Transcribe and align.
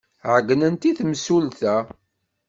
Ɛeyynen 0.33 0.75
i 0.89 0.91
temsulta. 0.97 1.75